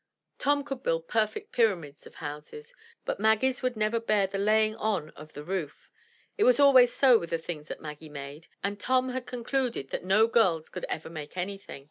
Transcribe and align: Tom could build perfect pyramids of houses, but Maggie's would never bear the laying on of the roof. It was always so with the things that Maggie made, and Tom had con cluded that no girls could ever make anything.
Tom 0.39 0.63
could 0.63 0.81
build 0.81 1.07
perfect 1.07 1.51
pyramids 1.51 2.07
of 2.07 2.15
houses, 2.15 2.73
but 3.05 3.19
Maggie's 3.19 3.61
would 3.61 3.77
never 3.77 3.99
bear 3.99 4.25
the 4.25 4.39
laying 4.39 4.75
on 4.77 5.11
of 5.11 5.33
the 5.33 5.43
roof. 5.43 5.91
It 6.39 6.43
was 6.43 6.59
always 6.59 6.91
so 6.91 7.19
with 7.19 7.29
the 7.29 7.37
things 7.37 7.67
that 7.67 7.81
Maggie 7.81 8.09
made, 8.09 8.47
and 8.63 8.79
Tom 8.79 9.09
had 9.09 9.27
con 9.27 9.43
cluded 9.43 9.91
that 9.91 10.03
no 10.03 10.25
girls 10.25 10.69
could 10.69 10.85
ever 10.89 11.11
make 11.11 11.37
anything. 11.37 11.79